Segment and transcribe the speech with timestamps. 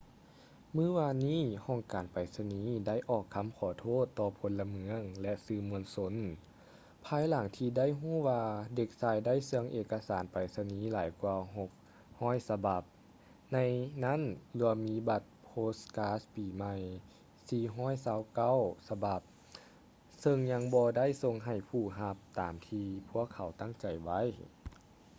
[0.75, 6.13] ມື້ວານນີ້ ຫ້ອງການໄປສະນີໄດ້ອອກຄຳຂໍໂທດຕໍ່ພົນລະເມືອງ ແລະ ສື່ມວນຊົນ
[7.05, 8.43] ພາຍຫຼັງທີ່ໄດ້ຮູ້ວ່າ
[8.75, 11.35] ເດັກຊາຍໄດ້ເຊື່ອງເອກະສານໄປສະນີຫຼາຍກວ່າ
[11.93, 12.83] 600 ສະບັບ
[13.53, 13.57] ໃນ
[14.03, 14.21] ນັ້ນ
[14.59, 16.73] ລວມມີບັດໂພສກາສປີໄໝ່
[17.95, 19.21] 429 ສະບັບ
[20.21, 24.19] ເຊິ່ງຍັງບໍ່ໄດ້ສົ່ງໃຫ້ຜູ້ຮັບຕາມທີ່ພວກເຂົາຕັ້ງໃຈໄວ້